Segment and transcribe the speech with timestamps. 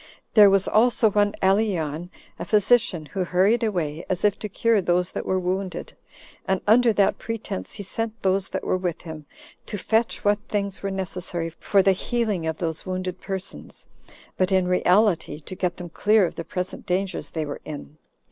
[0.33, 2.09] There was also one Aleyon,
[2.39, 5.95] a physician, who hurried away, as if to cure those that were wounded,
[6.47, 9.27] and under that pretense he sent those that were with him
[9.67, 13.85] to fetch what things were necessary for the healing of those wounded persons,
[14.37, 17.99] but in reality to get them clear of the present dangers they were in.